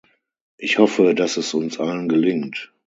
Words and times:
Ich 0.57 0.79
hoffe, 0.79 1.13
dass 1.13 1.37
es 1.37 1.53
uns 1.53 1.79
allen 1.79 2.09
gelingt! 2.09 2.73